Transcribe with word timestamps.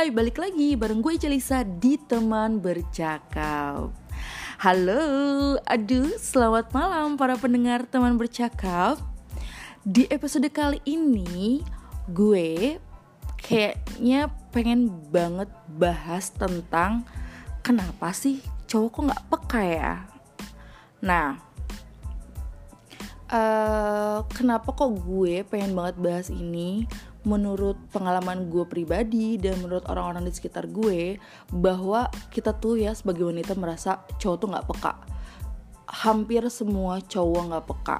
Hai, 0.00 0.08
balik 0.08 0.40
lagi 0.40 0.80
bareng 0.80 1.04
gue 1.04 1.20
Celisa 1.20 1.60
di 1.60 2.00
Teman 2.00 2.56
Bercakap. 2.56 3.92
Halo, 4.56 5.04
aduh 5.68 6.16
selamat 6.16 6.72
malam 6.72 7.20
para 7.20 7.36
pendengar 7.36 7.84
Teman 7.84 8.16
Bercakap. 8.16 8.96
Di 9.84 10.08
episode 10.08 10.48
kali 10.48 10.80
ini 10.88 11.60
gue 12.08 12.80
kayaknya 13.44 14.32
pengen 14.56 14.88
banget 15.12 15.52
bahas 15.68 16.32
tentang 16.32 17.04
Kenapa 17.60 18.16
sih 18.16 18.40
cowok 18.72 18.88
kok 18.88 19.04
gak 19.04 19.24
peka 19.28 19.62
ya? 19.68 19.94
Nah, 21.04 21.36
uh, 23.28 24.24
kenapa 24.32 24.72
kok 24.72 24.96
gue 24.96 25.44
pengen 25.44 25.76
banget 25.76 25.96
bahas 26.00 26.32
ini 26.32 26.88
menurut 27.24 27.76
pengalaman 27.92 28.48
gue 28.48 28.64
pribadi 28.64 29.36
dan 29.36 29.60
menurut 29.60 29.84
orang-orang 29.92 30.24
di 30.24 30.32
sekitar 30.32 30.68
gue 30.72 31.20
bahwa 31.52 32.08
kita 32.32 32.56
tuh 32.56 32.80
ya 32.80 32.96
sebagai 32.96 33.28
wanita 33.28 33.52
merasa 33.56 34.00
cowok 34.16 34.36
tuh 34.40 34.48
nggak 34.48 34.66
peka. 34.68 34.92
Hampir 35.90 36.46
semua 36.48 37.02
cowok 37.04 37.42
nggak 37.52 37.66
peka 37.68 37.98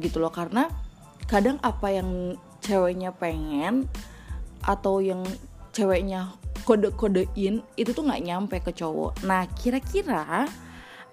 gitu 0.00 0.18
loh. 0.18 0.32
Karena 0.34 0.66
kadang 1.30 1.62
apa 1.62 1.94
yang 1.94 2.34
ceweknya 2.58 3.14
pengen 3.14 3.86
atau 4.66 4.98
yang 4.98 5.22
ceweknya 5.70 6.34
kode-kodein 6.66 7.62
itu 7.78 7.90
tuh 7.94 8.02
nggak 8.02 8.24
nyampe 8.26 8.56
ke 8.58 8.74
cowok. 8.74 9.22
Nah 9.22 9.46
kira-kira 9.54 10.50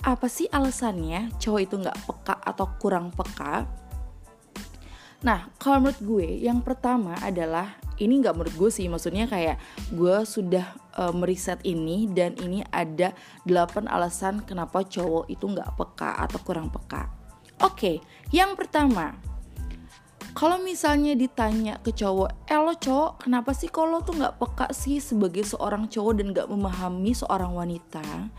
apa 0.01 0.27
sih 0.27 0.49
alasannya 0.49 1.33
cowok 1.37 1.61
itu 1.61 1.75
nggak 1.77 1.97
peka 2.09 2.35
atau 2.41 2.65
kurang 2.81 3.13
peka 3.13 3.84
Nah, 5.25 5.49
kalau 5.57 5.81
menurut 5.81 6.01
gue, 6.05 6.27
yang 6.45 6.61
pertama 6.61 7.17
adalah 7.17 7.81
ini 7.97 8.21
nggak 8.21 8.37
menurut 8.37 8.55
gue 8.61 8.69
sih, 8.69 8.85
maksudnya 8.85 9.25
kayak 9.25 9.57
gue 9.89 10.21
sudah 10.21 10.77
uh, 11.01 11.09
meriset 11.09 11.57
ini 11.65 12.05
dan 12.05 12.37
ini 12.37 12.61
ada 12.69 13.09
8 13.49 13.89
alasan 13.89 14.45
kenapa 14.45 14.85
cowok 14.85 15.25
itu 15.25 15.49
nggak 15.49 15.73
peka 15.81 16.21
atau 16.21 16.37
kurang 16.45 16.69
peka. 16.69 17.09
Oke, 17.65 18.05
yang 18.29 18.53
pertama, 18.53 19.17
kalau 20.37 20.61
misalnya 20.61 21.17
ditanya 21.17 21.81
ke 21.81 21.89
cowok, 21.89 22.45
eh 22.45 22.61
lo 22.61 22.77
cowok, 22.77 23.25
kenapa 23.25 23.49
sih 23.57 23.73
kalau 23.73 24.05
tuh 24.05 24.21
nggak 24.21 24.37
peka 24.37 24.69
sih 24.77 25.01
sebagai 25.01 25.41
seorang 25.41 25.89
cowok 25.89 26.21
dan 26.21 26.37
nggak 26.37 26.51
memahami 26.53 27.17
seorang 27.17 27.49
wanita? 27.49 28.29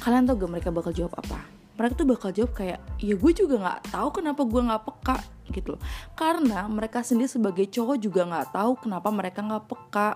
Kalian 0.00 0.24
tau 0.24 0.36
gak 0.36 0.50
mereka 0.50 0.68
bakal 0.72 0.96
jawab 0.96 1.16
apa? 1.20 1.53
Mereka 1.74 1.92
tuh 1.98 2.06
bakal 2.06 2.30
jawab 2.30 2.52
kayak, 2.54 2.78
ya 3.02 3.14
gue 3.18 3.32
juga 3.34 3.54
nggak 3.58 3.90
tahu 3.90 4.08
kenapa 4.22 4.46
gue 4.46 4.60
nggak 4.62 4.82
peka 4.86 5.16
gitu 5.50 5.74
loh. 5.74 5.82
Karena 6.14 6.70
mereka 6.70 7.02
sendiri 7.02 7.26
sebagai 7.26 7.66
cowok 7.66 7.96
juga 7.98 8.22
nggak 8.24 8.54
tahu 8.54 8.72
kenapa 8.86 9.08
mereka 9.10 9.42
nggak 9.42 9.64
peka. 9.66 10.08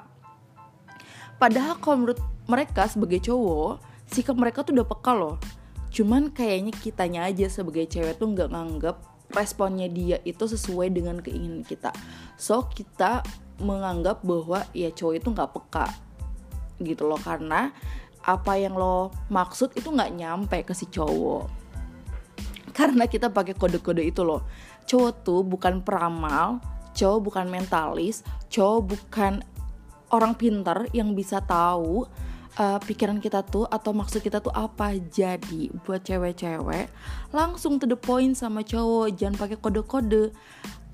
Padahal 1.38 1.78
kalau 1.78 1.96
menurut 2.02 2.20
mereka 2.46 2.86
sebagai 2.86 3.22
cowok 3.22 3.82
sikap 4.08 4.34
mereka 4.34 4.64
tuh 4.64 4.74
udah 4.74 4.86
peka 4.86 5.12
loh. 5.14 5.36
Cuman 5.90 6.32
kayaknya 6.32 6.72
kitanya 6.74 7.20
aja 7.28 7.46
sebagai 7.50 7.86
cewek 7.90 8.16
tuh 8.16 8.30
nggak 8.32 8.50
nganggap 8.50 8.96
responnya 9.32 9.88
dia 9.92 10.16
itu 10.24 10.44
sesuai 10.48 10.94
dengan 10.94 11.20
keinginan 11.20 11.62
kita. 11.64 11.92
So 12.40 12.66
kita 12.70 13.22
menganggap 13.60 14.22
bahwa 14.22 14.64
ya 14.72 14.88
cowok 14.94 15.14
itu 15.18 15.28
nggak 15.34 15.50
peka 15.52 15.86
gitu 16.80 17.06
loh. 17.06 17.20
Karena 17.20 17.74
apa 18.24 18.58
yang 18.58 18.74
lo 18.74 19.14
maksud 19.28 19.74
itu 19.78 19.90
nggak 19.92 20.14
nyampe 20.14 20.58
ke 20.64 20.72
si 20.72 20.90
cowok. 20.90 21.46
Karena 22.72 23.10
kita 23.10 23.30
pakai 23.30 23.58
kode-kode 23.58 24.06
itu 24.06 24.22
loh. 24.22 24.46
Cowok 24.86 25.12
tuh 25.26 25.40
bukan 25.44 25.82
peramal 25.82 26.62
cowok 26.98 27.20
bukan 27.30 27.46
mentalis 27.46 28.26
cowok 28.50 28.80
bukan 28.90 29.38
orang 30.10 30.34
pintar 30.34 30.90
yang 30.90 31.14
bisa 31.14 31.38
tahu 31.38 32.08
uh, 32.58 32.78
pikiran 32.82 33.22
kita 33.22 33.46
tuh 33.46 33.68
atau 33.70 33.94
maksud 33.94 34.24
kita 34.24 34.42
tuh 34.42 34.50
apa. 34.50 34.96
Jadi 34.96 35.70
buat 35.84 36.02
cewek-cewek 36.02 36.90
langsung 37.30 37.78
to 37.78 37.86
the 37.86 37.94
point 37.98 38.34
sama 38.34 38.66
cowok. 38.66 39.14
Jangan 39.14 39.36
pakai 39.36 39.58
kode-kode. 39.60 40.34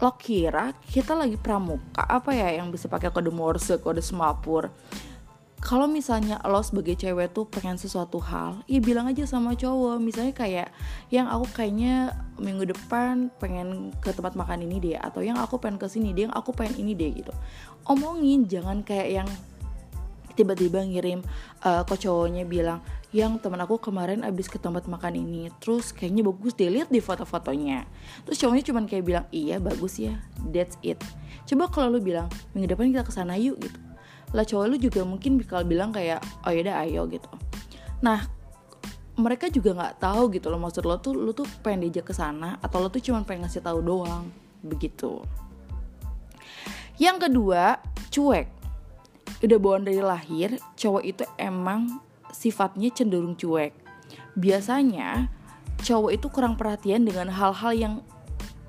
Lo 0.02 0.10
kira 0.18 0.74
kita 0.90 1.14
lagi 1.14 1.38
pramuka 1.38 2.02
apa 2.04 2.34
ya 2.34 2.58
yang 2.58 2.68
bisa 2.74 2.90
pakai 2.90 3.14
kode 3.14 3.30
morse 3.30 3.78
kode 3.78 4.02
semapur 4.02 4.74
kalau 5.64 5.88
misalnya 5.88 6.36
lo 6.44 6.60
sebagai 6.60 6.92
cewek 6.92 7.32
tuh 7.32 7.48
pengen 7.48 7.80
sesuatu 7.80 8.20
hal, 8.20 8.60
ya 8.68 8.84
bilang 8.84 9.08
aja 9.08 9.24
sama 9.24 9.56
cowok. 9.56 9.96
Misalnya 9.96 10.36
kayak 10.36 10.68
yang 11.08 11.24
aku 11.24 11.48
kayaknya 11.56 12.12
minggu 12.36 12.68
depan 12.68 13.32
pengen 13.40 13.88
ke 14.04 14.12
tempat 14.12 14.36
makan 14.36 14.68
ini 14.68 14.76
deh, 14.76 15.00
atau 15.00 15.24
yang 15.24 15.40
aku 15.40 15.56
pengen 15.56 15.80
ke 15.80 15.88
sini 15.88 16.12
deh, 16.12 16.28
yang 16.28 16.36
aku 16.36 16.52
pengen 16.52 16.84
ini 16.84 16.92
deh 16.92 17.08
gitu. 17.16 17.32
Omongin, 17.88 18.44
jangan 18.44 18.84
kayak 18.84 19.24
yang 19.24 19.28
tiba-tiba 20.36 20.84
ngirim 20.84 21.24
uh, 21.64 21.80
ke 21.88 21.96
cowoknya 21.96 22.44
bilang, 22.44 22.84
yang 23.16 23.40
teman 23.40 23.64
aku 23.64 23.80
kemarin 23.80 24.20
abis 24.20 24.52
ke 24.52 24.60
tempat 24.60 24.84
makan 24.84 25.16
ini, 25.16 25.48
terus 25.64 25.96
kayaknya 25.96 26.28
bagus 26.28 26.52
deh 26.60 26.68
lihat 26.68 26.92
di 26.92 27.00
foto-fotonya. 27.00 27.88
Terus 28.28 28.36
cowoknya 28.36 28.64
cuman 28.68 28.84
kayak 28.84 29.04
bilang, 29.08 29.24
iya 29.32 29.56
bagus 29.56 29.96
ya, 29.96 30.20
that's 30.52 30.76
it. 30.84 31.00
Coba 31.48 31.72
kalau 31.72 31.96
lu 31.96 32.04
bilang 32.04 32.28
minggu 32.52 32.68
depan 32.68 32.92
kita 32.92 33.00
ke 33.08 33.12
sana 33.16 33.40
yuk 33.40 33.56
gitu 33.64 33.93
lah 34.34 34.42
cowok 34.42 34.64
lu 34.66 34.76
juga 34.76 35.06
mungkin 35.06 35.38
bakal 35.38 35.62
bilang 35.62 35.94
kayak 35.94 36.18
oh 36.42 36.50
yaudah 36.50 36.82
ayo 36.82 37.06
gitu. 37.06 37.30
Nah 38.02 38.26
mereka 39.14 39.46
juga 39.46 39.78
nggak 39.78 40.02
tahu 40.02 40.34
gitu 40.34 40.50
loh 40.50 40.58
maksud 40.58 40.82
lo 40.82 40.98
tuh 40.98 41.14
lo 41.14 41.30
tuh 41.30 41.46
pengen 41.62 41.86
diajak 41.86 42.10
ke 42.10 42.14
sana 42.14 42.58
atau 42.58 42.82
lo 42.82 42.90
tuh 42.90 42.98
cuma 42.98 43.22
pengen 43.22 43.46
ngasih 43.46 43.62
tahu 43.62 43.78
doang 43.78 44.26
begitu. 44.66 45.22
Yang 46.98 47.30
kedua 47.30 47.78
cuek. 48.10 48.48
Udah 49.44 49.58
bawaan 49.60 49.84
dari 49.86 50.02
lahir 50.02 50.56
cowok 50.74 51.02
itu 51.04 51.24
emang 51.38 52.02
sifatnya 52.34 52.90
cenderung 52.90 53.38
cuek. 53.38 53.70
Biasanya 54.34 55.30
cowok 55.84 56.10
itu 56.10 56.26
kurang 56.32 56.58
perhatian 56.58 57.06
dengan 57.06 57.30
hal-hal 57.30 57.72
yang 57.74 57.94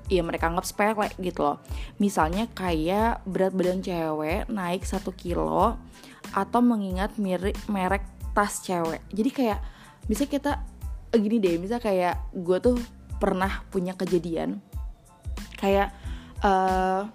ya 0.06 0.22
mereka 0.22 0.48
anggap 0.50 0.66
sepele 0.66 1.08
gitu 1.18 1.42
loh. 1.42 1.58
Misalnya 1.98 2.46
kayak 2.52 3.26
berat 3.26 3.52
badan 3.54 3.82
cewek 3.82 4.46
naik 4.50 4.82
satu 4.86 5.10
kilo 5.14 5.78
atau 6.34 6.60
mengingat 6.62 7.14
mirip 7.18 7.56
merek 7.70 8.04
tas 8.34 8.62
cewek. 8.62 9.02
Jadi 9.10 9.30
kayak 9.30 9.60
bisa 10.06 10.24
kita 10.26 10.62
eh, 11.14 11.18
gini 11.18 11.42
deh 11.42 11.58
bisa 11.58 11.82
kayak 11.82 12.30
gue 12.34 12.58
tuh 12.62 12.76
pernah 13.18 13.64
punya 13.72 13.96
kejadian. 13.96 14.60
Kayak 15.56 15.94
uh, 16.44 17.08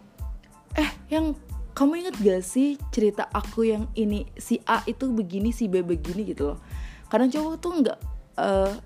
eh 0.76 0.90
yang 1.12 1.38
kamu 1.72 2.04
inget 2.04 2.16
gak 2.20 2.44
sih 2.44 2.76
cerita 2.92 3.26
aku 3.32 3.64
yang 3.64 3.88
ini 3.96 4.28
si 4.36 4.60
A 4.68 4.84
itu 4.84 5.08
begini 5.08 5.56
si 5.56 5.72
B 5.72 5.86
begini 5.86 6.28
gitu 6.28 6.56
loh. 6.56 6.60
Kadang 7.08 7.32
cowok 7.32 7.56
tuh 7.60 7.72
nggak 7.84 8.00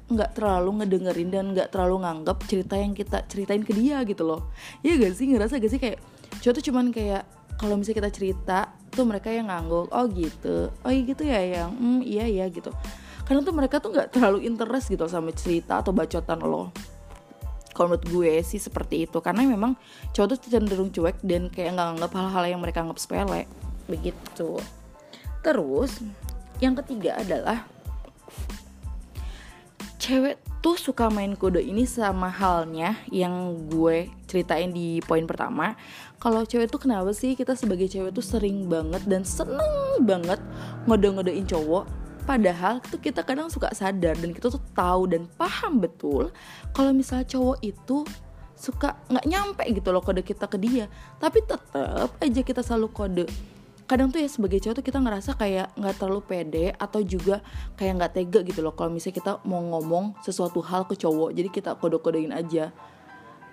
nggak 0.10 0.30
uh, 0.32 0.36
terlalu 0.36 0.82
ngedengerin 0.82 1.30
dan 1.30 1.46
nggak 1.54 1.70
terlalu 1.70 2.02
nganggap 2.02 2.38
cerita 2.50 2.76
yang 2.76 2.98
kita 2.98 3.22
ceritain 3.30 3.62
ke 3.62 3.72
dia 3.78 4.02
gitu 4.04 4.26
loh. 4.26 4.50
Iya 4.82 5.06
gak 5.06 5.14
sih? 5.16 5.26
Ngerasa 5.30 5.62
gak 5.62 5.72
sih 5.72 5.82
kayak 5.82 6.00
cowok 6.42 6.54
tuh 6.60 6.66
cuman 6.72 6.86
kayak 6.90 7.24
kalau 7.56 7.80
misalnya 7.80 8.04
kita 8.04 8.12
cerita 8.12 8.60
tuh 8.92 9.06
mereka 9.08 9.32
yang 9.32 9.48
ngangguk 9.48 9.88
oh 9.94 10.06
gitu. 10.12 10.74
Oh 10.84 10.92
iya 10.92 11.02
gitu 11.06 11.24
ya 11.24 11.40
yang 11.40 11.72
hmm, 11.72 12.02
iya 12.04 12.26
iya 12.26 12.46
gitu. 12.50 12.74
Karena 13.26 13.42
tuh 13.42 13.56
mereka 13.58 13.82
tuh 13.82 13.90
nggak 13.94 14.14
terlalu 14.14 14.46
interest 14.46 14.92
gitu 14.94 15.06
sama 15.10 15.34
cerita 15.34 15.82
atau 15.82 15.96
bacotan 15.96 16.42
lo. 16.46 16.70
Kalau 17.76 17.92
menurut 17.92 18.06
gue 18.08 18.34
sih 18.46 18.62
seperti 18.62 19.10
itu. 19.10 19.18
Karena 19.20 19.44
memang 19.44 19.76
cowok 20.16 20.28
tuh 20.38 20.40
cenderung 20.48 20.90
cuek 20.94 21.20
dan 21.26 21.52
kayak 21.52 21.76
nggak 21.76 21.88
nganggap 21.96 22.12
hal-hal 22.16 22.44
yang 22.56 22.62
mereka 22.62 22.86
anggap 22.86 23.02
sepele. 23.02 23.50
Begitu. 23.90 24.62
Terus 25.44 26.02
yang 26.64 26.74
ketiga 26.80 27.20
adalah 27.20 27.68
cewek 30.06 30.38
tuh 30.62 30.78
suka 30.78 31.10
main 31.10 31.34
kode 31.34 31.66
ini 31.66 31.82
sama 31.90 32.30
halnya 32.30 32.94
yang 33.10 33.58
gue 33.74 34.06
ceritain 34.30 34.70
di 34.70 35.02
poin 35.02 35.26
pertama. 35.26 35.74
Kalau 36.22 36.46
cewek 36.46 36.70
tuh 36.70 36.78
kenapa 36.78 37.10
sih 37.10 37.34
kita 37.34 37.58
sebagai 37.58 37.90
cewek 37.90 38.14
tuh 38.14 38.22
sering 38.22 38.70
banget 38.70 39.02
dan 39.10 39.26
seneng 39.26 40.06
banget 40.06 40.38
ngode-ngodein 40.86 41.50
cowok? 41.50 41.90
Padahal 42.22 42.86
tuh 42.86 43.02
kita 43.02 43.26
kadang 43.26 43.50
suka 43.50 43.74
sadar 43.74 44.14
dan 44.14 44.30
kita 44.30 44.54
tuh 44.54 44.62
tahu 44.78 45.10
dan 45.10 45.26
paham 45.42 45.82
betul 45.82 46.30
kalau 46.78 46.94
misalnya 46.94 47.26
cowok 47.26 47.58
itu 47.66 48.06
suka 48.54 49.02
nggak 49.10 49.26
nyampe 49.26 49.66
gitu 49.74 49.90
loh 49.90 50.06
kode 50.06 50.22
kita 50.22 50.46
ke 50.46 50.62
dia. 50.62 50.86
Tapi 51.18 51.42
tetap 51.50 52.14
aja 52.22 52.42
kita 52.46 52.62
selalu 52.62 52.94
kode 52.94 53.26
kadang 53.86 54.10
tuh 54.10 54.18
ya 54.18 54.30
sebagai 54.30 54.58
cowok 54.66 54.82
tuh 54.82 54.86
kita 54.86 54.98
ngerasa 54.98 55.38
kayak 55.38 55.70
nggak 55.78 55.96
terlalu 56.02 56.22
pede 56.26 56.66
atau 56.74 57.06
juga 57.06 57.46
kayak 57.78 57.94
nggak 58.02 58.14
tega 58.18 58.40
gitu 58.42 58.66
loh 58.66 58.74
kalau 58.74 58.90
misalnya 58.90 59.18
kita 59.22 59.32
mau 59.46 59.62
ngomong 59.62 60.18
sesuatu 60.26 60.58
hal 60.66 60.90
ke 60.90 60.98
cowok. 60.98 61.38
Jadi 61.38 61.50
kita 61.54 61.78
kode-kodein 61.78 62.34
aja. 62.34 62.74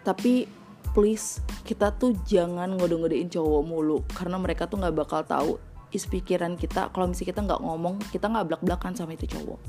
Tapi 0.00 0.48
please 0.96 1.44
kita 1.68 1.92
tuh 1.92 2.16
jangan 2.24 2.80
ngode-ngodein 2.80 3.28
cowok 3.28 3.62
mulu. 3.62 4.00
Karena 4.16 4.40
mereka 4.40 4.64
tuh 4.64 4.80
nggak 4.80 4.96
bakal 4.96 5.20
tahu 5.28 5.60
is 5.92 6.08
pikiran 6.08 6.56
kita. 6.56 6.88
Kalau 6.96 7.12
misalnya 7.12 7.28
kita 7.36 7.40
nggak 7.44 7.60
ngomong 7.60 7.94
kita 8.08 8.24
nggak 8.32 8.46
belak-belakan 8.48 8.96
sama 8.96 9.12
itu 9.12 9.28
cowok. 9.28 9.60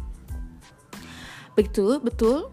Betul 1.60 2.00
betul. 2.00 2.48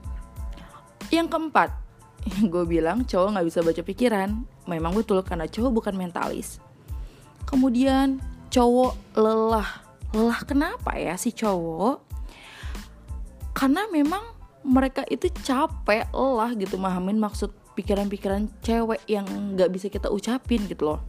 Yang 1.15 1.31
keempat 1.31 1.71
gue 2.53 2.65
bilang 2.67 3.07
cowok 3.07 3.39
nggak 3.39 3.47
bisa 3.47 3.63
baca 3.63 3.83
pikiran. 3.87 4.31
Memang 4.67 4.99
betul 4.99 5.23
karena 5.23 5.47
cowok 5.47 5.71
bukan 5.71 5.95
mentalis 5.95 6.59
Kemudian 7.51 8.23
cowok 8.55 8.95
lelah. 9.19 9.83
Lelah 10.15 10.41
kenapa 10.47 10.95
ya 10.95 11.19
si 11.19 11.35
cowok? 11.35 12.07
Karena 13.51 13.91
memang 13.91 14.23
mereka 14.63 15.03
itu 15.11 15.27
capek 15.43 16.07
lelah 16.15 16.55
gitu 16.55 16.79
mahamin 16.79 17.19
maksud 17.19 17.51
pikiran-pikiran 17.75 18.47
cewek 18.61 19.01
yang 19.11 19.27
nggak 19.57 19.73
bisa 19.73 19.91
kita 19.91 20.07
ucapin 20.13 20.63
gitu 20.71 20.95
loh. 20.95 21.01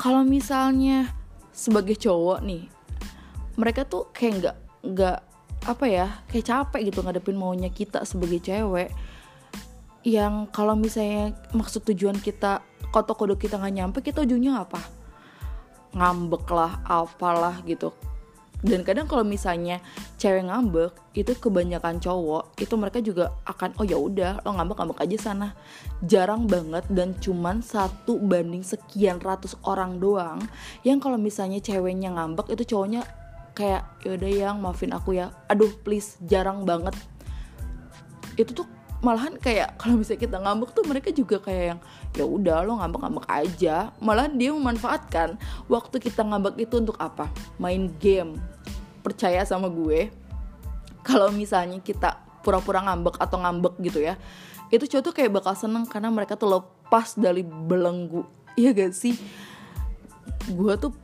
Kalau 0.00 0.24
misalnya 0.24 1.12
sebagai 1.52 1.94
cowok 2.00 2.40
nih 2.42 2.64
mereka 3.60 3.84
tuh 3.84 4.08
kayak 4.10 4.32
nggak 4.40 4.56
nggak 4.82 5.18
apa 5.62 5.84
ya 5.86 6.06
kayak 6.26 6.48
capek 6.48 6.90
gitu 6.90 7.04
ngadepin 7.04 7.38
maunya 7.38 7.70
kita 7.70 8.02
sebagai 8.08 8.42
cewek. 8.42 8.90
Yang 10.02 10.50
kalau 10.50 10.74
misalnya 10.74 11.38
maksud 11.54 11.86
tujuan 11.86 12.18
kita 12.18 12.62
kotok 12.92 13.24
kodok 13.24 13.40
kita 13.40 13.56
nggak 13.56 13.74
nyampe 13.74 13.98
kita 14.04 14.22
ujungnya 14.22 14.68
apa? 14.68 14.78
Ngambek 15.96 16.46
lah 16.52 16.84
apalah 16.84 17.64
gitu. 17.64 17.90
Dan 18.62 18.86
kadang 18.86 19.10
kalau 19.10 19.26
misalnya 19.26 19.82
cewek 20.22 20.46
ngambek 20.46 20.94
itu 21.18 21.34
kebanyakan 21.34 21.98
cowok 21.98 22.54
itu 22.62 22.74
mereka 22.78 23.02
juga 23.02 23.34
akan 23.42 23.74
oh 23.82 23.82
ya 23.82 23.98
udah 23.98 24.38
lo 24.46 24.54
ngambek 24.54 24.78
ngambek 24.78 25.02
aja 25.02 25.18
sana. 25.18 25.48
Jarang 26.06 26.46
banget 26.46 26.86
dan 26.86 27.18
cuman 27.18 27.58
satu 27.58 28.22
banding 28.22 28.62
sekian 28.62 29.18
ratus 29.18 29.58
orang 29.66 29.98
doang 29.98 30.38
yang 30.86 31.02
kalau 31.02 31.18
misalnya 31.18 31.58
ceweknya 31.58 32.14
ngambek 32.14 32.54
itu 32.54 32.76
cowoknya 32.76 33.02
kayak 33.58 33.82
yaudah 34.06 34.30
yang 34.30 34.62
maafin 34.62 34.94
aku 34.94 35.18
ya. 35.18 35.34
Aduh 35.50 35.74
please 35.82 36.14
jarang 36.22 36.62
banget. 36.62 36.94
Itu 38.38 38.62
tuh 38.62 38.70
malahan 39.02 39.34
kayak 39.34 39.76
kalau 39.76 39.98
misalnya 39.98 40.22
kita 40.24 40.36
ngambek 40.38 40.70
tuh 40.72 40.84
mereka 40.86 41.08
juga 41.10 41.36
kayak 41.42 41.64
yang 41.74 41.80
ya 42.14 42.24
udah 42.24 42.56
lo 42.62 42.78
ngambek-ngambek 42.78 43.26
aja. 43.26 43.90
Malahan 43.98 44.38
dia 44.38 44.54
memanfaatkan 44.54 45.36
waktu 45.66 45.96
kita 45.98 46.22
ngambek 46.22 46.54
itu 46.62 46.78
untuk 46.78 46.94
apa? 47.02 47.26
Main 47.58 47.90
game. 47.98 48.38
Percaya 49.02 49.42
sama 49.42 49.66
gue 49.66 50.08
kalau 51.02 51.34
misalnya 51.34 51.82
kita 51.82 52.22
pura-pura 52.46 52.78
ngambek 52.86 53.18
atau 53.18 53.42
ngambek 53.42 53.74
gitu 53.82 54.02
ya 54.02 54.14
itu 54.72 54.88
cowok 54.88 55.04
tuh 55.04 55.14
kayak 55.14 55.30
bakal 55.36 55.52
seneng 55.52 55.84
karena 55.84 56.08
mereka 56.08 56.32
tuh 56.32 56.48
lepas 56.48 57.12
dari 57.20 57.44
belenggu. 57.44 58.24
Iya 58.56 58.72
gak 58.72 58.96
sih? 58.96 59.20
Gue 60.48 60.80
tuh 60.80 60.96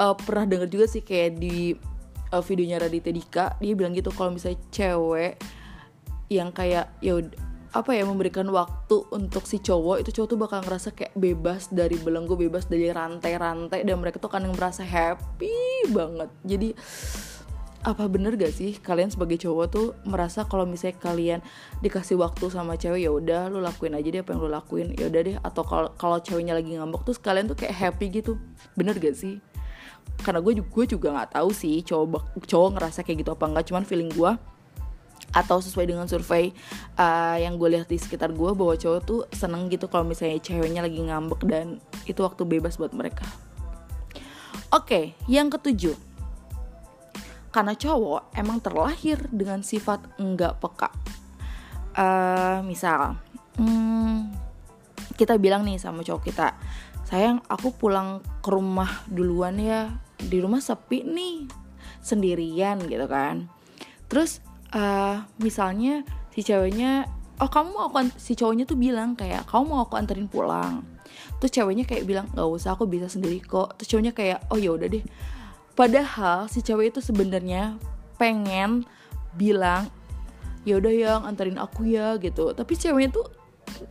uh, 0.00 0.16
pernah 0.16 0.48
denger 0.48 0.68
juga 0.72 0.86
sih 0.88 1.04
kayak 1.04 1.36
di 1.36 1.76
uh, 2.32 2.40
videonya 2.40 2.80
Raditya 2.80 3.12
Dika 3.12 3.46
dia 3.60 3.76
bilang 3.76 3.92
gitu 3.92 4.08
kalau 4.08 4.32
misalnya 4.32 4.56
cewek 4.72 5.36
yang 6.30 6.54
kayak 6.54 6.94
ya 7.02 7.18
apa 7.70 7.94
ya 7.94 8.02
memberikan 8.02 8.50
waktu 8.50 9.06
untuk 9.14 9.46
si 9.46 9.62
cowok 9.62 10.02
itu 10.02 10.10
cowok 10.10 10.28
tuh 10.34 10.38
bakal 10.38 10.58
ngerasa 10.66 10.90
kayak 10.90 11.14
bebas 11.14 11.70
dari 11.70 11.94
belenggu 12.02 12.34
bebas 12.34 12.66
dari 12.66 12.90
rantai-rantai 12.90 13.86
dan 13.86 13.94
mereka 14.02 14.18
tuh 14.18 14.26
kan 14.26 14.42
yang 14.42 14.58
merasa 14.58 14.82
happy 14.82 15.86
banget. 15.94 16.30
Jadi 16.42 16.74
apa 17.80 18.04
bener 18.12 18.36
gak 18.36 18.52
sih 18.52 18.76
kalian 18.76 19.08
sebagai 19.08 19.40
cowok 19.40 19.66
tuh 19.72 19.86
merasa 20.04 20.44
kalau 20.44 20.68
misalnya 20.68 21.00
kalian 21.00 21.40
dikasih 21.80 22.20
waktu 22.20 22.52
sama 22.52 22.76
cewek 22.76 23.08
ya 23.08 23.10
udah 23.14 23.48
lu 23.48 23.64
lakuin 23.64 23.96
aja 23.96 24.04
deh 24.12 24.20
apa 24.20 24.36
yang 24.36 24.40
lu 24.44 24.50
lakuin 24.50 24.88
ya 24.98 25.06
udah 25.06 25.20
deh. 25.22 25.36
Atau 25.38 25.62
kalau 25.62 25.94
kalau 25.94 26.18
ceweknya 26.18 26.58
lagi 26.58 26.74
ngambek 26.74 27.06
tuh 27.06 27.14
kalian 27.22 27.46
tuh 27.46 27.54
kayak 27.54 27.74
happy 27.78 28.10
gitu. 28.10 28.34
Bener 28.74 28.98
gak 28.98 29.14
sih? 29.14 29.38
Karena 30.26 30.42
gue 30.42 30.58
juga 30.58 30.68
gue 30.74 30.84
juga 30.90 31.08
nggak 31.14 31.38
tahu 31.38 31.54
sih 31.54 31.86
cowok 31.86 32.34
cowok 32.50 32.68
ngerasa 32.76 33.06
kayak 33.06 33.22
gitu 33.22 33.30
apa 33.30 33.44
enggak 33.46 33.64
cuman 33.70 33.84
feeling 33.86 34.10
gue 34.10 34.32
atau 35.30 35.62
sesuai 35.62 35.86
dengan 35.86 36.06
survei 36.10 36.50
uh, 36.98 37.38
yang 37.38 37.54
gue 37.54 37.78
lihat 37.78 37.86
di 37.86 37.98
sekitar 37.98 38.34
gue 38.34 38.50
bahwa 38.54 38.74
cowok 38.74 39.00
tuh 39.06 39.20
seneng 39.30 39.70
gitu 39.70 39.86
kalau 39.86 40.02
misalnya 40.02 40.42
ceweknya 40.42 40.82
lagi 40.82 40.98
ngambek 40.98 41.40
dan 41.46 41.78
itu 42.06 42.20
waktu 42.22 42.42
bebas 42.42 42.76
buat 42.76 42.90
mereka. 42.90 43.26
Oke, 44.70 44.86
okay, 44.86 45.04
yang 45.26 45.50
ketujuh. 45.50 45.98
Karena 47.50 47.74
cowok 47.74 48.30
emang 48.38 48.62
terlahir 48.62 49.18
dengan 49.34 49.66
sifat 49.66 49.98
enggak 50.22 50.62
peka. 50.62 50.90
Uh, 51.90 52.62
misal 52.62 53.18
hmm, 53.58 54.30
kita 55.18 55.34
bilang 55.42 55.66
nih 55.66 55.82
sama 55.82 56.06
cowok 56.06 56.22
kita 56.22 56.54
sayang 57.02 57.42
aku 57.50 57.74
pulang 57.74 58.22
ke 58.38 58.50
rumah 58.54 59.02
duluan 59.10 59.58
ya. 59.58 59.90
Di 60.14 60.38
rumah 60.38 60.62
sepi 60.62 61.02
nih 61.02 61.50
sendirian 61.98 62.78
gitu 62.86 63.06
kan. 63.10 63.50
Terus 64.06 64.38
uh, 64.74 65.24
misalnya 65.42 66.02
si 66.30 66.46
ceweknya 66.46 67.06
oh 67.40 67.48
kamu 67.48 67.72
mau 67.72 67.88
aku 67.88 68.12
si 68.20 68.36
cowoknya 68.36 68.68
tuh 68.68 68.76
bilang 68.76 69.16
kayak 69.16 69.48
kamu 69.48 69.64
mau 69.72 69.80
aku 69.84 69.96
anterin 69.96 70.28
pulang. 70.28 70.84
Terus 71.40 71.52
ceweknya 71.56 71.88
kayak 71.88 72.04
bilang 72.04 72.26
nggak 72.36 72.46
usah 72.46 72.76
aku 72.76 72.84
bisa 72.84 73.08
sendiri 73.08 73.40
kok. 73.40 73.74
Terus 73.80 73.88
cowoknya 73.96 74.12
kayak 74.12 74.38
oh 74.52 74.58
ya 74.60 74.76
udah 74.76 74.88
deh. 74.88 75.04
Padahal 75.72 76.46
si 76.52 76.60
cewek 76.60 76.92
itu 76.92 77.00
sebenarnya 77.00 77.80
pengen 78.20 78.84
bilang 79.34 79.88
ya 80.68 80.76
udah 80.76 80.92
yang 80.92 81.20
antarin 81.24 81.56
aku 81.56 81.88
ya 81.88 82.20
gitu. 82.20 82.52
Tapi 82.52 82.72
ceweknya 82.76 83.16
tuh 83.16 83.26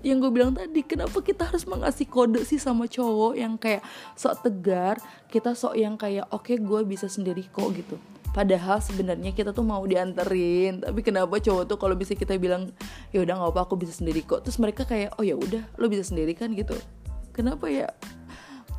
yang 0.04 0.20
gue 0.22 0.32
bilang 0.32 0.52
tadi 0.54 0.84
kenapa 0.84 1.24
kita 1.24 1.50
harus 1.50 1.64
mengasih 1.66 2.06
kode 2.06 2.44
sih 2.44 2.60
sama 2.60 2.86
cowok 2.86 3.34
yang 3.36 3.56
kayak 3.56 3.84
sok 4.14 4.44
tegar 4.46 5.00
kita 5.32 5.56
sok 5.56 5.76
yang 5.80 5.96
kayak 5.96 6.28
oke 6.30 6.46
okay, 6.46 6.60
gue 6.60 6.84
bisa 6.84 7.08
sendiri 7.08 7.48
kok 7.48 7.72
gitu 7.74 7.96
padahal 8.32 8.80
sebenarnya 8.80 9.34
kita 9.34 9.52
tuh 9.52 9.66
mau 9.66 9.82
dianterin. 9.84 10.84
Tapi 10.86 11.00
kenapa 11.02 11.42
cowok 11.42 11.64
tuh 11.66 11.78
kalau 11.82 11.96
bisa 11.98 12.14
kita 12.14 12.38
bilang 12.38 12.70
ya 13.10 13.26
udah 13.26 13.34
nggak 13.40 13.52
apa 13.56 13.62
aku 13.66 13.76
bisa 13.80 13.94
sendiri 13.96 14.24
kok. 14.24 14.46
Terus 14.46 14.58
mereka 14.62 14.86
kayak 14.86 15.18
oh 15.18 15.24
ya 15.26 15.36
udah 15.36 15.64
lo 15.78 15.86
bisa 15.90 16.06
sendiri 16.06 16.38
kan? 16.38 16.54
Gitu. 16.54 16.78
Kenapa 17.34 17.68
ya? 17.68 17.90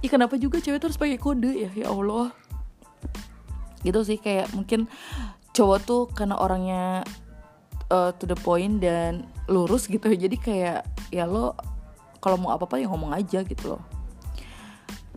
Ya 0.00 0.08
kenapa 0.08 0.40
juga 0.40 0.62
cewek 0.62 0.80
tuh 0.80 0.88
harus 0.92 1.00
pakai 1.00 1.18
kode 1.20 1.50
ya? 1.50 1.70
Ya 1.74 1.86
Allah. 1.90 2.32
Gitu 3.82 4.00
sih 4.04 4.18
kayak 4.20 4.52
mungkin 4.54 4.86
cowok 5.50 5.78
tuh 5.82 6.02
karena 6.12 6.38
orangnya 6.38 7.02
uh, 7.90 8.14
to 8.16 8.24
the 8.24 8.38
point 8.38 8.78
dan 8.78 9.26
lurus 9.50 9.90
gitu 9.90 10.14
jadi 10.14 10.36
kayak 10.38 10.80
ya 11.10 11.26
lo 11.26 11.58
kalau 12.22 12.38
mau 12.38 12.54
apa 12.54 12.68
apa 12.68 12.78
ya 12.78 12.86
ngomong 12.86 13.12
aja 13.16 13.42
gitu 13.42 13.76
loh. 13.76 13.82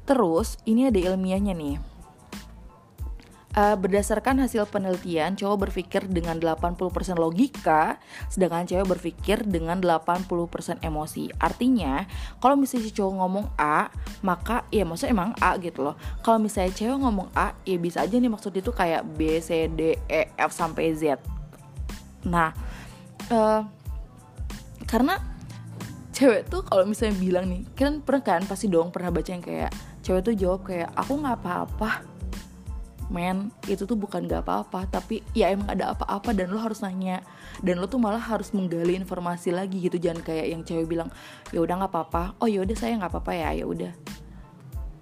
Terus 0.04 0.60
ini 0.68 0.92
ada 0.92 1.00
ilmiahnya 1.00 1.56
nih 1.56 1.93
Uh, 3.54 3.78
berdasarkan 3.78 4.42
hasil 4.42 4.66
penelitian, 4.66 5.38
cowok 5.38 5.70
berpikir 5.70 6.10
dengan 6.10 6.42
80% 6.42 6.74
logika, 7.22 8.02
sedangkan 8.26 8.66
cewek 8.66 8.98
berpikir 8.98 9.46
dengan 9.46 9.78
80% 9.78 10.82
emosi. 10.82 11.30
Artinya, 11.38 12.10
kalau 12.42 12.58
misalnya 12.58 12.90
si 12.90 12.98
cowok 12.98 13.14
ngomong 13.14 13.46
A, 13.62 13.94
maka 14.26 14.66
ya 14.74 14.90
maksudnya 14.90 15.14
emang 15.14 15.38
A 15.38 15.54
gitu 15.62 15.86
loh. 15.86 15.94
Kalau 16.26 16.42
misalnya 16.42 16.74
cewek 16.74 16.98
ngomong 16.98 17.30
A, 17.38 17.54
ya 17.62 17.78
bisa 17.78 18.02
aja 18.02 18.18
nih 18.18 18.34
maksud 18.34 18.58
itu 18.58 18.74
kayak 18.74 19.06
B, 19.14 19.38
C, 19.38 19.70
D, 19.70 20.02
E, 20.10 20.34
F 20.34 20.50
sampai 20.50 20.98
Z. 20.98 21.22
Nah, 22.26 22.58
uh, 23.30 23.62
karena 24.90 25.22
cewek 26.10 26.50
tuh 26.50 26.66
kalau 26.66 26.90
misalnya 26.90 27.22
bilang 27.22 27.46
nih, 27.54 27.70
kan 27.78 28.02
pernah 28.02 28.26
kan 28.26 28.42
pasti 28.50 28.66
dong 28.66 28.90
pernah 28.90 29.14
baca 29.14 29.30
yang 29.30 29.46
kayak 29.46 29.70
cewek 30.02 30.26
tuh 30.26 30.34
jawab 30.34 30.66
kayak 30.66 30.90
aku 30.98 31.22
nggak 31.22 31.38
apa-apa 31.38 32.13
men 33.14 33.54
itu 33.70 33.86
tuh 33.86 33.94
bukan 33.94 34.26
gak 34.26 34.42
apa-apa 34.44 34.90
tapi 34.90 35.22
ya 35.38 35.54
emang 35.54 35.70
ada 35.70 35.94
apa-apa 35.94 36.34
dan 36.34 36.50
lo 36.50 36.58
harus 36.58 36.82
nanya. 36.82 37.22
Dan 37.62 37.78
lo 37.78 37.86
tuh 37.86 38.02
malah 38.02 38.20
harus 38.20 38.50
menggali 38.58 38.98
informasi 38.98 39.54
lagi 39.54 39.78
gitu 39.86 40.02
jangan 40.02 40.26
kayak 40.26 40.50
yang 40.50 40.66
cewek 40.66 40.90
bilang 40.90 41.14
ya 41.54 41.62
udah 41.62 41.86
nggak 41.86 41.94
apa-apa. 41.94 42.24
Oh 42.42 42.50
ya 42.50 42.66
udah 42.66 42.74
saya 42.74 42.98
nggak 42.98 43.14
apa-apa 43.14 43.32
ya 43.38 43.50
ya 43.62 43.66
udah. 43.70 43.94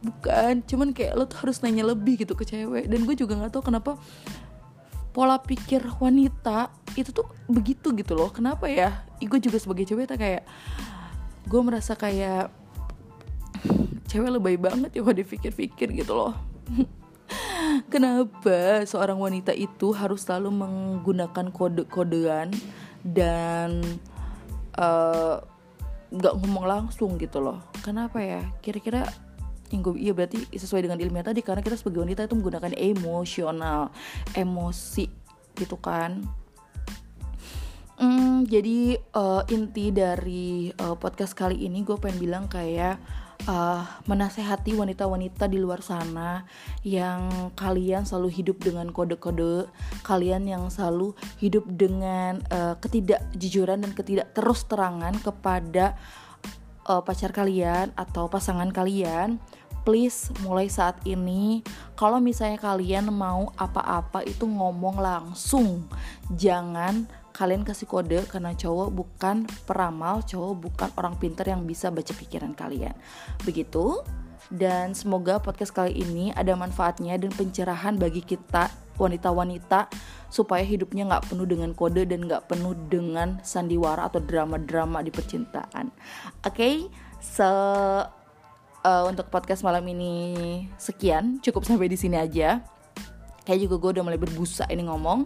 Bukan 0.03 0.67
cuman 0.67 0.91
kayak 0.91 1.15
lo 1.15 1.23
tuh 1.23 1.47
harus 1.47 1.63
nanya 1.63 1.87
lebih 1.87 2.19
gitu 2.19 2.35
ke 2.35 2.43
cewek. 2.43 2.91
Dan 2.91 3.07
gue 3.07 3.15
juga 3.15 3.39
nggak 3.39 3.55
tahu 3.55 3.71
kenapa 3.71 3.95
pola 5.15 5.39
pikir 5.39 5.79
wanita 6.03 6.71
itu 6.99 7.15
tuh 7.15 7.31
begitu 7.47 7.95
gitu 7.95 8.11
loh. 8.13 8.27
Kenapa 8.27 8.67
ya? 8.67 9.07
Gue 9.23 9.39
juga 9.39 9.55
sebagai 9.55 9.87
cewek 9.87 10.11
tak 10.11 10.19
kayak 10.19 10.43
gue 11.47 11.61
merasa 11.63 11.95
kayak 11.95 12.51
cewek 14.11 14.29
lebay 14.35 14.59
banget 14.59 14.91
ya 14.91 14.99
kalau 14.99 15.15
dipikir-pikir 15.15 15.95
gitu 15.95 16.11
loh 16.11 16.35
Kenapa 17.87 18.85
seorang 18.85 19.17
wanita 19.17 19.55
itu 19.55 19.95
harus 19.95 20.27
selalu 20.27 20.51
menggunakan 20.53 21.49
kode-kodean 21.49 22.53
dan 23.01 23.81
uh, 24.77 25.41
nggak 26.11 26.33
ngomong 26.43 26.65
langsung 26.67 27.15
gitu 27.17 27.39
loh? 27.39 27.63
Kenapa 27.81 28.19
ya? 28.19 28.43
Kira-kira 28.59 29.07
gue 29.71 29.95
iya 29.95 30.11
berarti 30.11 30.51
sesuai 30.51 30.83
dengan 30.83 30.99
ilmiah 30.99 31.23
tadi 31.23 31.39
karena 31.39 31.63
kita 31.63 31.79
sebagai 31.79 32.03
wanita 32.03 32.27
itu 32.27 32.35
menggunakan 32.35 32.75
emosional, 32.75 33.95
emosi 34.35 35.07
gitu 35.55 35.79
kan. 35.79 36.19
Hmm, 38.01 38.49
jadi 38.49 38.97
uh, 39.13 39.45
inti 39.47 39.93
dari 39.93 40.73
uh, 40.73 40.97
podcast 40.97 41.37
kali 41.37 41.69
ini 41.69 41.85
gue 41.85 41.95
pengen 42.01 42.19
bilang 42.19 42.45
kayak 42.49 42.97
uh, 43.45 43.85
menasehati 44.05 44.73
wanita-wanita 44.77 45.49
di 45.49 45.57
luar 45.61 45.81
sana 45.81 46.45
yang 46.85 47.51
kalian 47.57 48.05
selalu 48.05 48.29
hidup 48.41 48.57
dengan 48.61 48.89
kode-kode, 48.89 49.69
kalian 50.05 50.45
yang 50.49 50.69
selalu 50.69 51.13
hidup 51.41 51.65
dengan 51.69 52.41
uh, 52.49 52.77
ketidakjujuran 52.77 53.85
dan 53.85 53.91
ketidak 53.93 54.33
terus 54.33 54.65
terangan 54.65 55.17
kepada 55.21 55.97
uh, 56.85 57.01
pacar 57.01 57.31
kalian 57.33 57.93
atau 57.97 58.27
pasangan 58.27 58.69
kalian 58.69 59.41
please 59.81 60.29
mulai 60.45 60.69
saat 60.69 61.01
ini. 61.09 61.65
Kalau 61.97 62.21
misalnya 62.21 62.61
kalian 62.61 63.09
mau 63.09 63.49
apa-apa 63.57 64.21
itu 64.25 64.45
ngomong 64.45 65.01
langsung 65.01 65.89
jangan 66.29 67.09
kalian 67.31 67.63
kasih 67.63 67.87
kode 67.87 68.23
karena 68.27 68.53
cowok 68.55 68.89
bukan 68.91 69.47
peramal 69.65 70.23
cowok 70.23 70.53
bukan 70.59 70.89
orang 70.99 71.15
pinter 71.17 71.47
yang 71.47 71.63
bisa 71.63 71.89
baca 71.89 72.11
pikiran 72.11 72.53
kalian 72.53 72.93
begitu 73.47 73.99
dan 74.51 74.91
semoga 74.91 75.39
podcast 75.39 75.71
kali 75.71 75.95
ini 75.95 76.35
ada 76.35 76.51
manfaatnya 76.59 77.15
dan 77.15 77.31
pencerahan 77.31 77.95
bagi 77.95 78.19
kita 78.19 78.67
wanita-wanita 78.99 79.87
supaya 80.27 80.61
hidupnya 80.61 81.07
nggak 81.07 81.31
penuh 81.31 81.47
dengan 81.47 81.71
kode 81.71 82.03
dan 82.03 82.27
nggak 82.27 82.51
penuh 82.51 82.75
dengan 82.91 83.39
sandiwara 83.41 84.11
atau 84.11 84.19
drama-drama 84.19 84.99
di 85.01 85.11
percintaan. 85.11 85.89
Oke, 86.43 86.51
okay? 86.51 86.75
so 87.23 87.47
uh, 88.85 89.03
untuk 89.07 89.31
podcast 89.31 89.65
malam 89.65 89.85
ini 89.89 90.13
sekian, 90.77 91.41
cukup 91.41 91.65
sampai 91.65 91.89
di 91.89 91.97
sini 91.97 92.19
aja. 92.19 92.61
Kayak 93.41 93.69
juga 93.69 93.75
gue 93.81 93.89
udah 93.99 94.03
mulai 94.05 94.19
berbusa 94.21 94.69
ini 94.69 94.85
ngomong. 94.85 95.25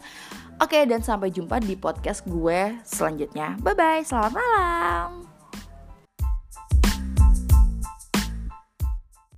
Oke, 0.63 0.87
dan 0.87 1.03
sampai 1.03 1.35
jumpa 1.35 1.59
di 1.59 1.75
podcast 1.75 2.23
gue 2.23 2.79
selanjutnya. 2.87 3.59
Bye 3.59 3.75
bye, 3.75 4.01
selamat 4.07 4.33
malam. 4.39 5.24